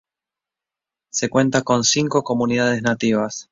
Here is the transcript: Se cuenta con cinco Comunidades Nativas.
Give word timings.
Se 1.11 1.29
cuenta 1.29 1.61
con 1.61 1.83
cinco 1.83 2.23
Comunidades 2.23 2.81
Nativas. 2.81 3.49